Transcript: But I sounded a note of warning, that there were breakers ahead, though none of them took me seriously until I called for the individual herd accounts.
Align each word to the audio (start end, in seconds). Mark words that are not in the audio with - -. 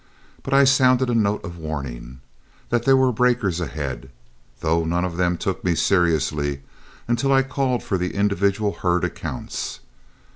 But 0.41 0.55
I 0.55 0.63
sounded 0.63 1.11
a 1.11 1.13
note 1.13 1.45
of 1.45 1.59
warning, 1.59 2.21
that 2.69 2.85
there 2.85 2.97
were 2.97 3.11
breakers 3.11 3.59
ahead, 3.59 4.09
though 4.61 4.83
none 4.83 5.05
of 5.05 5.15
them 5.15 5.37
took 5.37 5.63
me 5.63 5.75
seriously 5.75 6.63
until 7.07 7.31
I 7.31 7.43
called 7.43 7.83
for 7.83 7.99
the 7.99 8.15
individual 8.15 8.71
herd 8.81 9.03
accounts. 9.03 9.79